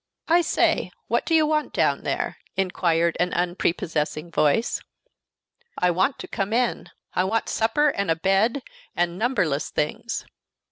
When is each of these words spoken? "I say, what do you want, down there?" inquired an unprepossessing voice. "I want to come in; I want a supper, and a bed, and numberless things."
"I 0.27 0.41
say, 0.41 0.89
what 1.09 1.27
do 1.27 1.35
you 1.35 1.45
want, 1.45 1.73
down 1.73 2.01
there?" 2.01 2.39
inquired 2.57 3.15
an 3.19 3.33
unprepossessing 3.35 4.31
voice. 4.31 4.81
"I 5.77 5.91
want 5.91 6.17
to 6.17 6.27
come 6.27 6.53
in; 6.53 6.89
I 7.13 7.23
want 7.23 7.49
a 7.49 7.53
supper, 7.53 7.89
and 7.89 8.09
a 8.09 8.15
bed, 8.15 8.63
and 8.95 9.19
numberless 9.19 9.69
things." 9.69 10.25